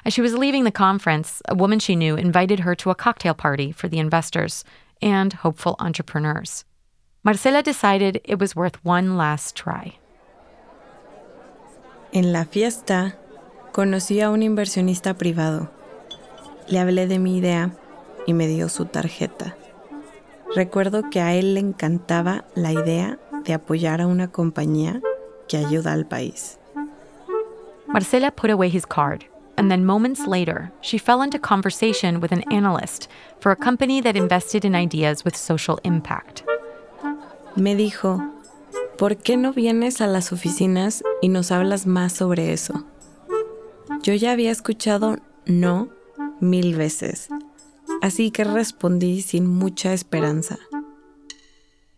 As 0.05 0.13
she 0.13 0.23
was 0.23 0.35
leaving 0.35 0.65
the 0.65 0.71
conference, 0.71 1.43
a 1.49 1.55
woman 1.55 1.79
she 1.79 1.97
knew 1.97 2.17
invited 2.17 2.61
her 2.61 2.75
to 2.77 2.91
a 2.91 2.95
cocktail 2.95 3.35
party 3.35 3.73
for 3.73 3.89
the 3.89 3.99
investors 3.99 4.65
and 5.03 5.33
hopeful 5.33 5.77
entrepreneurs. 5.79 6.65
Marcela 7.25 7.63
decided 7.63 8.21
it 8.25 8.39
was 8.39 8.57
worth 8.57 8.85
one 8.85 9.17
last 9.17 9.57
try. 9.57 9.99
En 12.13 12.33
la 12.33 12.45
fiesta, 12.45 13.17
conocí 13.73 14.21
a 14.21 14.31
un 14.31 14.43
inversionista 14.43 15.15
privado. 15.15 15.69
Le 16.69 16.79
hablé 16.79 17.07
de 17.07 17.19
mi 17.19 17.37
idea 17.37 17.71
y 18.27 18.33
me 18.33 18.47
dio 18.47 18.69
su 18.69 18.87
tarjeta. 18.87 19.57
Recuerdo 20.55 21.11
que 21.11 21.21
a 21.21 21.35
él 21.35 21.55
le 21.55 21.61
encantaba 21.61 22.45
la 22.55 22.73
idea 22.73 23.19
de 23.45 23.53
apoyar 23.53 24.01
a 24.01 24.07
una 24.07 24.29
compañía 24.29 25.01
que 25.49 25.59
ayuda 25.59 25.93
al 25.93 26.07
país. 26.07 26.59
Marcela 27.87 28.31
put 28.31 28.51
away 28.51 28.69
his 28.69 28.87
card, 28.87 29.25
and 29.59 29.71
then 29.71 29.85
moments 29.85 30.27
later, 30.27 30.71
she 30.81 30.99
fell 30.99 31.21
into 31.21 31.39
conversation 31.39 32.21
with 32.21 32.33
an 32.33 32.45
analyst 32.53 33.09
for 33.41 33.51
a 33.51 33.57
company 33.57 34.01
that 34.01 34.17
invested 34.17 34.65
in 34.65 34.75
ideas 34.75 35.25
with 35.25 35.37
social 35.37 35.81
impact. 35.83 36.45
Me 37.57 37.75
dijo, 37.75 38.23
¿por 38.97 39.17
qué 39.17 39.37
no 39.37 39.53
vienes 39.53 40.01
a 40.01 40.07
las 40.07 40.33
oficinas 40.33 41.03
y 41.21 41.29
nos 41.29 41.51
hablas 41.51 41.87
más 41.87 42.13
sobre 42.13 42.53
eso? 42.53 42.85
Yo 44.03 44.15
ya 44.15 44.33
había 44.33 44.53
escuchado 44.53 45.19
no 45.45 45.89
mil 46.41 46.77
veces, 46.77 47.29
así 48.01 48.31
que 48.31 48.45
respondí 48.45 49.23
sin 49.23 49.47
mucha 49.47 49.93
esperanza. 49.93 50.59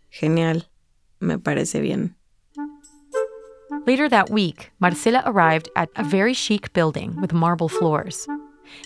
Genial, 0.09 0.67
me 1.19 1.37
parece 1.37 1.79
bien. 1.79 2.17
Later 3.87 4.09
that 4.09 4.29
week, 4.29 4.71
Marcela 4.79 5.23
arrived 5.25 5.69
at 5.75 5.89
a 5.95 6.03
very 6.03 6.33
chic 6.33 6.73
building 6.73 7.15
with 7.21 7.33
marble 7.33 7.69
floors. 7.69 8.27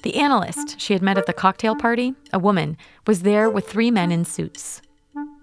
The 0.04 0.16
analyst 0.16 0.80
she 0.80 0.94
had 0.94 1.02
met 1.02 1.18
at 1.18 1.26
the 1.26 1.34
cocktail 1.34 1.76
party, 1.76 2.14
a 2.32 2.40
woman, 2.40 2.78
was 3.08 3.24
there 3.24 3.50
with 3.50 3.68
three 3.68 3.92
men 3.92 4.12
in 4.12 4.26
suits. 4.26 4.82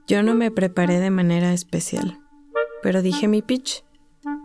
Yo 0.07 0.23
no 0.23 0.35
me 0.35 0.51
preparé 0.51 1.01
de 1.01 1.11
manera 1.11 1.53
especial, 1.53 2.17
pero 2.83 3.03
dije 3.03 3.29
mi 3.29 3.43
pitch. 3.43 3.83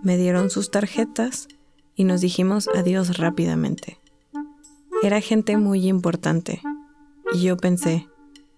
Me 0.03 0.17
dieron 0.17 0.49
sus 0.49 0.71
tarjetas 0.71 1.47
y 1.95 2.03
nos 2.03 2.21
dijimos 2.21 2.67
adiós 2.67 3.17
rápidamente. 3.17 3.99
Era 5.03 5.21
gente 5.21 5.57
muy 5.57 5.87
importante 5.87 6.61
y 7.33 7.43
yo 7.43 7.55
pensé, 7.55 8.07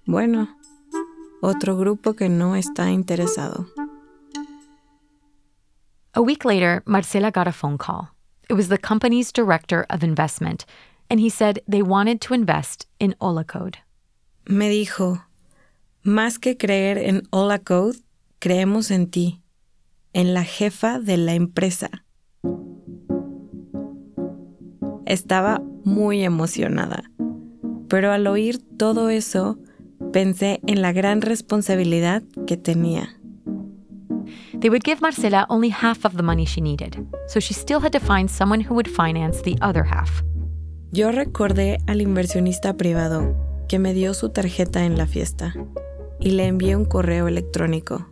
bueno, 0.06 0.56
otro 1.42 1.78
grupo 1.78 2.14
que 2.14 2.30
no 2.30 2.56
está 2.56 2.92
interesado. 2.92 3.68
A 6.16 6.24
week 6.24 6.44
later, 6.44 6.82
Marcela 6.88 7.30
got 7.30 7.48
a 7.48 7.52
phone 7.52 7.78
call. 7.78 8.10
It 8.50 8.54
was 8.54 8.68
the 8.68 8.80
company's 8.80 9.32
director 9.32 9.86
of 9.92 10.04
investment, 10.04 10.66
and 11.08 11.20
he 11.20 11.30
said 11.30 11.60
they 11.68 11.84
wanted 11.84 12.20
to 12.22 12.34
invest 12.34 12.88
in 13.00 13.14
Hola 13.22 13.44
Code. 13.44 13.78
Me 14.48 14.70
dijo, 14.70 15.24
más 16.04 16.40
que 16.40 16.58
creer 16.58 16.98
en 16.98 17.28
Hola 17.32 17.60
Code, 17.60 17.98
creemos 18.42 18.90
en 18.90 19.12
ti, 19.12 19.44
en 20.16 20.34
la 20.34 20.44
jefa 20.44 21.00
de 21.00 21.18
la 21.18 21.34
empresa. 21.36 21.92
Estaba 25.06 25.62
muy 25.86 26.24
emocionada, 26.24 27.04
pero 27.88 28.12
al 28.12 28.26
oír 28.26 28.58
todo 28.78 29.10
eso, 29.10 29.60
pensé 30.12 30.60
en 30.66 30.82
la 30.82 30.92
gran 30.92 31.22
responsabilidad 31.22 32.24
que 32.48 32.58
tenía. 32.58 33.19
They 34.60 34.70
would 34.70 34.84
give 34.84 35.00
Marcela 35.02 35.46
only 35.50 35.70
half 35.70 36.04
of 36.04 36.18
the 36.18 36.24
money 36.24 36.46
she 36.46 36.60
needed, 36.60 37.08
so 37.28 37.40
she 37.40 37.54
still 37.54 37.80
had 37.80 37.94
to 37.94 38.00
find 38.00 38.30
someone 38.30 38.60
who 38.60 38.76
would 38.76 38.90
finance 38.90 39.42
the 39.42 39.58
other 39.62 39.84
half. 39.84 40.22
Yo 40.92 41.12
recordé 41.12 41.78
al 41.88 42.02
inversionista 42.02 42.76
privado 42.76 43.36
que 43.70 43.80
me 43.80 43.94
dio 43.94 44.14
su 44.14 44.30
tarjeta 44.30 44.84
en 44.84 44.98
la 44.98 45.06
fiesta 45.06 45.54
y 46.20 46.32
le 46.32 46.48
envié 46.48 46.76
un 46.76 46.84
correo 46.84 47.28
electrónico. 47.28 48.08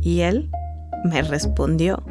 Y 0.00 0.20
él 0.20 0.50
me 1.04 1.20
respondió. 1.20 2.02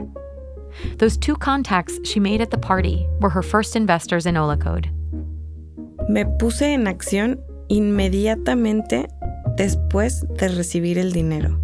Those 0.98 1.18
two 1.18 1.36
contacts 1.36 2.00
she 2.04 2.20
made 2.20 2.42
at 2.42 2.52
the 2.52 2.58
party 2.58 3.08
were 3.20 3.32
her 3.32 3.44
first 3.44 3.76
investors 3.76 4.28
in 4.28 4.36
Hola 4.38 4.58
Code. 4.58 4.92
Me 6.08 6.26
puse 6.26 6.74
en 6.74 6.88
acción 6.88 7.40
inmediatamente 7.68 9.08
después 9.58 10.26
de 10.38 10.50
recibir 10.50 11.00
el 11.00 11.14
dinero. 11.14 11.58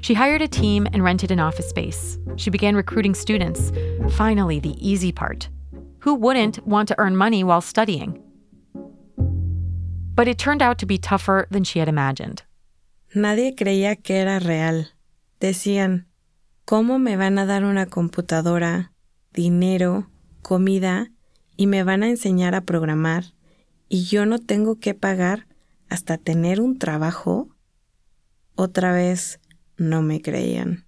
She 0.00 0.14
hired 0.14 0.42
a 0.42 0.48
team 0.48 0.86
and 0.92 1.02
rented 1.02 1.30
an 1.30 1.40
office 1.40 1.68
space. 1.68 2.18
She 2.36 2.50
began 2.50 2.76
recruiting 2.76 3.14
students. 3.14 3.72
Finally, 4.16 4.60
the 4.60 4.76
easy 4.80 5.12
part. 5.12 5.48
Who 6.00 6.14
wouldn't 6.14 6.66
want 6.66 6.88
to 6.88 6.98
earn 6.98 7.16
money 7.16 7.44
while 7.44 7.62
studying? 7.62 8.22
But 10.14 10.28
it 10.28 10.38
turned 10.38 10.62
out 10.62 10.78
to 10.78 10.86
be 10.86 10.98
tougher 10.98 11.46
than 11.50 11.64
she 11.64 11.78
had 11.78 11.88
imagined. 11.88 12.42
Nadie 13.14 13.54
creía 13.54 13.96
que 13.96 14.16
era 14.16 14.38
real. 14.38 14.88
Decían, 15.40 16.06
¿cómo 16.64 16.98
me 16.98 17.16
van 17.16 17.38
a 17.38 17.46
dar 17.46 17.64
una 17.64 17.86
computadora, 17.86 18.92
dinero, 19.32 20.08
comida 20.42 21.10
y 21.56 21.66
me 21.66 21.84
van 21.84 22.02
a 22.02 22.08
enseñar 22.08 22.54
a 22.54 22.62
programar 22.62 23.34
y 23.88 24.04
yo 24.04 24.26
no 24.26 24.38
tengo 24.38 24.78
que 24.78 24.94
pagar 24.94 25.46
hasta 25.88 26.18
tener 26.18 26.60
un 26.60 26.78
trabajo? 26.78 27.48
Otra 28.56 28.92
vez, 28.92 29.40
no 29.78 30.02
me 30.02 30.20
creían. 30.20 30.82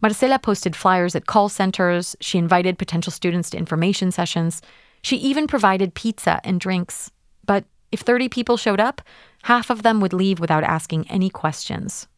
Marcela 0.00 0.38
posted 0.38 0.74
flyers 0.74 1.14
at 1.14 1.26
call 1.26 1.48
centers. 1.48 2.16
She 2.20 2.38
invited 2.38 2.76
potential 2.76 3.12
students 3.12 3.50
to 3.50 3.58
information 3.58 4.10
sessions. 4.10 4.60
She 5.02 5.16
even 5.16 5.46
provided 5.46 5.94
pizza 5.94 6.40
and 6.42 6.60
drinks. 6.60 7.10
But 7.46 7.64
if 7.92 8.00
30 8.00 8.28
people 8.28 8.56
showed 8.56 8.80
up, 8.80 9.00
half 9.42 9.70
of 9.70 9.82
them 9.82 10.00
would 10.00 10.12
leave 10.12 10.40
without 10.40 10.64
asking 10.64 11.08
any 11.08 11.30
questions. 11.30 12.08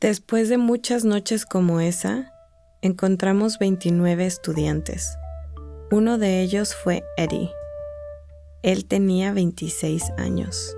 Después 0.00 0.48
de 0.48 0.56
muchas 0.56 1.04
noches 1.04 1.44
como 1.44 1.78
esa, 1.78 2.30
encontramos 2.82 3.58
29 3.58 4.24
estudiantes. 4.24 5.04
Uno 5.92 6.18
de 6.18 6.40
ellos 6.40 6.74
fue 6.74 7.02
Eddie. 7.18 7.52
Él 8.62 8.86
tenía 8.86 9.32
26 9.32 10.10
años. 10.18 10.74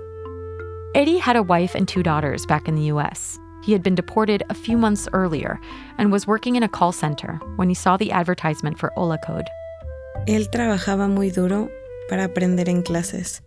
Eddie 0.93 1.17
had 1.17 1.35
a 1.35 1.41
wife 1.41 1.73
and 1.73 1.87
two 1.87 2.03
daughters 2.03 2.45
back 2.45 2.67
in 2.67 2.75
the 2.75 2.91
US. 2.91 3.39
He 3.63 3.71
had 3.71 3.81
been 3.81 3.95
deported 3.95 4.43
a 4.49 4.53
few 4.53 4.77
months 4.77 5.07
earlier 5.13 5.59
and 5.97 6.11
was 6.11 6.27
working 6.27 6.55
in 6.55 6.63
a 6.63 6.69
call 6.69 6.91
center 6.91 7.39
when 7.55 7.69
he 7.69 7.75
saw 7.75 7.95
the 7.95 8.11
advertisement 8.11 8.77
for 8.77 8.91
Hola 8.95 9.17
Code. 9.25 9.49
Él 10.27 10.49
trabajaba 10.49 11.07
muy 11.07 11.29
duro 11.29 11.69
para 12.09 12.25
aprender 12.25 12.67
en 12.67 12.83
clases, 12.83 13.41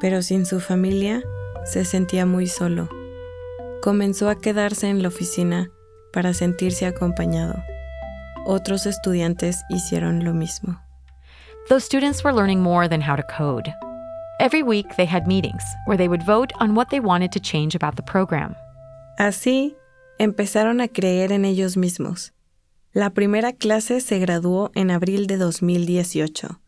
pero 0.00 0.22
sin 0.22 0.46
su 0.46 0.60
familia 0.60 1.22
se 1.64 1.84
sentía 1.84 2.24
muy 2.24 2.46
solo. 2.46 2.88
Comenzó 3.82 4.28
a 4.28 4.36
quedarse 4.36 4.88
en 4.88 5.02
la 5.02 5.08
oficina 5.08 5.70
para 6.12 6.34
sentirse 6.34 6.86
acompañado. 6.86 7.62
Otros 8.46 8.86
estudiantes 8.86 9.62
hicieron 9.68 10.24
lo 10.24 10.34
mismo. 10.34 10.80
Those 11.68 11.84
students 11.84 12.24
were 12.24 12.32
learning 12.32 12.62
more 12.62 12.88
than 12.88 13.00
how 13.00 13.16
to 13.16 13.22
code. 13.24 13.72
Every 14.40 14.62
week 14.62 14.96
they 14.96 15.04
had 15.04 15.26
meetings 15.26 15.62
where 15.86 15.98
they 15.98 16.08
would 16.08 16.22
vote 16.22 16.52
on 16.60 16.74
what 16.74 16.90
they 16.90 17.00
wanted 17.00 17.32
to 17.32 17.40
change 17.40 17.74
about 17.74 17.96
the 17.96 18.02
program. 18.02 18.54
Así, 19.18 19.74
empezaron 20.20 20.80
a 20.80 20.86
creer 20.86 21.32
en 21.32 21.44
ellos 21.44 21.76
mismos. 21.76 22.34
La 22.92 23.10
primera 23.10 23.52
clase 23.52 24.00
se 24.00 24.20
graduó 24.20 24.70
en 24.76 24.92
abril 24.92 25.26
de 25.26 25.38
2018. 25.38 26.60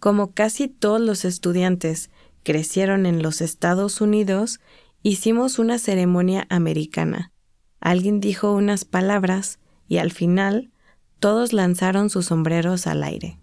Como 0.00 0.32
casi 0.32 0.68
todos 0.68 1.02
los 1.02 1.26
estudiantes 1.26 2.08
crecieron 2.44 3.04
en 3.04 3.22
los 3.22 3.42
Estados 3.42 4.00
Unidos, 4.00 4.58
hicimos 5.02 5.58
una 5.58 5.78
ceremonia 5.78 6.46
americana. 6.48 7.30
Alguien 7.78 8.20
dijo 8.20 8.54
unas 8.54 8.86
palabras 8.86 9.58
y 9.86 9.98
al 9.98 10.12
final 10.12 10.70
todos 11.18 11.52
lanzaron 11.52 12.08
sus 12.08 12.24
sombreros 12.24 12.86
al 12.86 13.02
aire. 13.02 13.38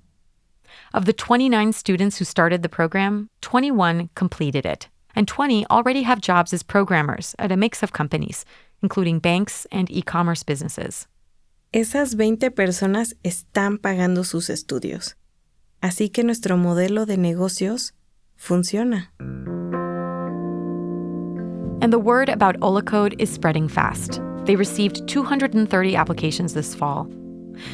Of 0.91 1.05
the 1.05 1.13
29 1.13 1.71
students 1.71 2.19
who 2.19 2.25
started 2.25 2.63
the 2.63 2.69
program, 2.69 3.29
21 3.41 4.09
completed 4.15 4.65
it, 4.65 4.89
and 5.15 5.27
20 5.27 5.65
already 5.67 6.03
have 6.03 6.21
jobs 6.21 6.53
as 6.53 6.63
programmers 6.63 7.35
at 7.39 7.51
a 7.51 7.57
mix 7.57 7.83
of 7.83 7.93
companies, 7.93 8.45
including 8.81 9.19
banks 9.19 9.67
and 9.71 9.89
e 9.91 10.01
commerce 10.01 10.43
businesses. 10.43 11.07
Esas 11.71 12.15
20 12.15 12.49
personas 12.51 13.13
están 13.23 13.77
pagando 13.77 14.23
sus 14.23 14.49
estudios. 14.49 15.15
Así 15.81 16.11
que 16.11 16.23
nuestro 16.23 16.57
modelo 16.57 17.05
de 17.05 17.15
negocios 17.15 17.93
funciona. 18.35 19.09
And 21.81 21.93
the 21.93 21.99
word 21.99 22.27
about 22.27 22.57
Hola 22.61 22.81
Code 22.81 23.15
is 23.19 23.29
spreading 23.29 23.67
fast. 23.67 24.19
They 24.45 24.55
received 24.55 25.07
230 25.07 25.95
applications 25.95 26.53
this 26.53 26.73
fall. 26.75 27.07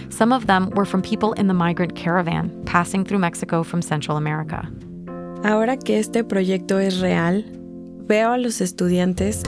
Some 0.09 0.33
of 0.33 0.47
them 0.47 0.69
were 0.71 0.85
from 0.85 1.01
people 1.01 1.33
in 1.33 1.47
the 1.47 1.53
migrant 1.53 1.95
caravan 1.95 2.63
passing 2.65 3.05
through 3.05 3.19
Mexico 3.19 3.63
from 3.63 3.81
Central 3.81 4.17
America. 4.17 4.69
Ahora 5.45 5.77
que 5.77 5.99
este 5.99 6.23
proyecto 6.23 6.79
es 6.79 6.99
real, 6.99 7.45
veo 8.07 8.31
a 8.31 8.39
los 8.39 8.61
estudiantes 8.61 9.43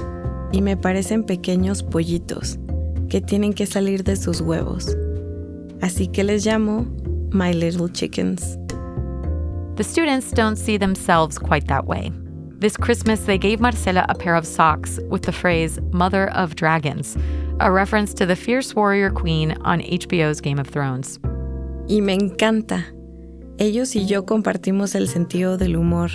y 0.51 0.61
me 0.61 0.77
parecen 0.77 1.23
pequeños 1.23 1.81
pollitos 1.81 2.59
que 3.09 3.19
tienen 3.19 3.51
que 3.51 3.65
salir 3.65 4.03
de 4.03 4.15
sus 4.15 4.39
huevos. 4.39 4.95
Así 5.81 6.07
que 6.07 6.23
les 6.23 6.45
llamo 6.45 6.85
My 7.31 7.51
Little 7.51 7.89
Chickens. 7.89 8.59
The 9.77 9.83
students 9.83 10.29
don't 10.31 10.55
see 10.55 10.77
themselves 10.77 11.39
quite 11.39 11.65
that 11.65 11.87
way. 11.87 12.11
This 12.59 12.77
Christmas, 12.77 13.21
they 13.21 13.39
gave 13.39 13.59
Marcela 13.59 14.05
a 14.07 14.13
pair 14.13 14.35
of 14.35 14.45
socks 14.45 14.99
with 15.09 15.23
the 15.23 15.31
phrase 15.31 15.79
Mother 15.91 16.29
of 16.35 16.53
Dragons, 16.53 17.17
a 17.59 17.71
reference 17.71 18.13
to 18.13 18.27
the 18.27 18.35
fierce 18.35 18.75
warrior 18.75 19.09
queen 19.09 19.57
on 19.61 19.81
HBO's 19.81 20.41
Game 20.41 20.59
of 20.59 20.67
Thrones. 20.67 21.17
Y 21.89 22.01
me 22.01 22.15
encanta. 22.15 22.96
Ellos 23.59 23.95
y 23.95 24.05
yo 24.05 24.23
compartimos 24.27 24.93
el 24.93 25.07
sentido 25.07 25.57
del 25.57 25.77
humor, 25.77 26.11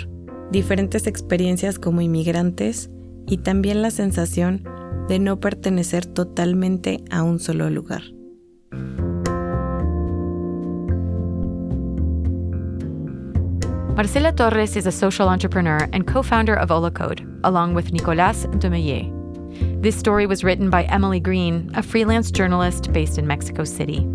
diferentes 0.49 1.07
experiencias 1.07 1.77
como 1.77 1.99
inmigrantes 1.99 2.89
y 3.27 3.39
también 3.39 3.81
la 3.81 3.91
sensación 3.91 4.63
de 5.09 5.19
no 5.19 5.41
pertenecer 5.41 6.05
totalmente 6.05 7.03
a 7.11 7.21
un 7.23 7.39
solo 7.39 7.69
lugar. 7.69 8.03
Marcela 13.97 14.33
Torres 14.33 14.77
is 14.77 14.87
a 14.87 14.91
social 14.91 15.27
entrepreneur 15.27 15.89
and 15.91 16.07
co 16.07 16.23
founder 16.23 16.55
of 16.55 16.71
Olacode, 16.71 17.27
along 17.43 17.75
with 17.75 17.91
Nicolas 17.91 18.47
Demeyer. 18.59 19.11
This 19.81 19.97
story 19.97 20.25
was 20.25 20.45
written 20.45 20.69
by 20.69 20.83
Emily 20.85 21.19
Green, 21.19 21.69
a 21.75 21.83
freelance 21.83 22.31
journalist 22.31 22.93
based 22.93 23.17
in 23.17 23.27
Mexico 23.27 23.65
City. 23.65 24.07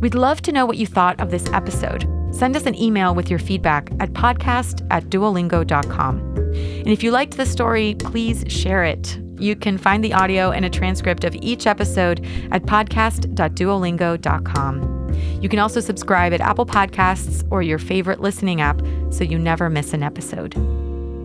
We'd 0.00 0.14
love 0.14 0.42
to 0.42 0.52
know 0.52 0.64
what 0.64 0.76
you 0.76 0.86
thought 0.86 1.20
of 1.20 1.30
this 1.30 1.46
episode. 1.52 2.06
Send 2.30 2.56
us 2.56 2.66
an 2.66 2.74
email 2.74 3.14
with 3.14 3.30
your 3.30 3.38
feedback 3.38 3.90
at 4.00 4.12
podcast 4.12 4.86
at 4.90 5.04
duolingo.com. 5.04 6.18
And 6.18 6.88
if 6.88 7.02
you 7.02 7.10
liked 7.10 7.36
the 7.36 7.46
story, 7.46 7.96
please 7.98 8.44
share 8.48 8.84
it. 8.84 9.18
You 9.38 9.56
can 9.56 9.78
find 9.78 10.04
the 10.04 10.14
audio 10.14 10.50
and 10.50 10.64
a 10.64 10.70
transcript 10.70 11.24
of 11.24 11.36
each 11.42 11.66
episode 11.66 12.24
at 12.50 12.62
podcast.duolingo.com. 12.64 14.98
You 15.40 15.48
can 15.48 15.58
also 15.58 15.80
subscribe 15.80 16.32
at 16.32 16.40
Apple 16.40 16.66
Podcasts 16.66 17.46
or 17.50 17.62
your 17.62 17.78
favorite 17.78 18.20
listening 18.20 18.60
app 18.60 18.80
so 19.10 19.24
you 19.24 19.38
never 19.38 19.70
miss 19.70 19.94
an 19.94 20.02
episode. 20.02 20.52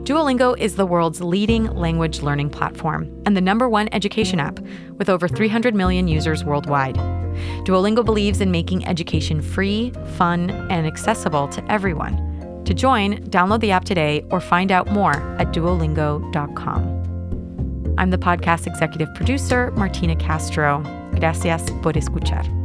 Duolingo 0.03 0.57
is 0.57 0.75
the 0.75 0.85
world's 0.85 1.21
leading 1.21 1.65
language 1.75 2.21
learning 2.21 2.49
platform 2.49 3.09
and 3.25 3.37
the 3.37 3.41
number 3.41 3.69
one 3.69 3.89
education 3.91 4.39
app 4.39 4.59
with 4.97 5.09
over 5.09 5.27
300 5.27 5.73
million 5.73 6.07
users 6.07 6.43
worldwide. 6.43 7.22
Duolingo 7.63 8.03
believes 8.03 8.41
in 8.41 8.51
making 8.51 8.85
education 8.85 9.41
free, 9.41 9.91
fun, 10.17 10.49
and 10.49 10.87
accessible 10.87 11.47
to 11.49 11.71
everyone. 11.71 12.63
To 12.65 12.73
join, 12.73 13.23
download 13.29 13.59
the 13.59 13.71
app 13.71 13.85
today 13.85 14.25
or 14.31 14.39
find 14.39 14.71
out 14.71 14.91
more 14.91 15.15
at 15.39 15.53
duolingo.com. 15.53 17.03
I'm 17.97 18.09
the 18.09 18.17
podcast 18.17 18.65
executive 18.67 19.13
producer, 19.13 19.71
Martina 19.71 20.15
Castro. 20.15 20.81
Gracias 21.15 21.69
por 21.81 21.93
escuchar. 21.93 22.62